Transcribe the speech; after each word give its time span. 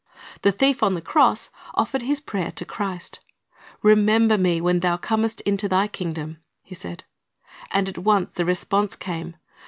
The 0.41 0.51
thief 0.51 0.81
on 0.81 0.95
the 0.95 0.99
cross 1.01 1.51
offered 1.75 2.01
his 2.01 2.19
prayer 2.19 2.49
to 2.53 2.65
Chri.st. 2.65 3.19
"Remember 3.83 4.35
me 4.35 4.59
when 4.59 4.79
Thou 4.79 4.97
comest 4.97 5.41
into 5.41 5.69
Thy 5.69 5.87
kingdom,"^ 5.87 6.37
he 6.63 6.73
said. 6.73 7.03
And 7.69 7.87
at 7.87 7.99
once 7.99 8.31
the 8.31 8.43
response 8.43 8.95
came. 8.95 9.35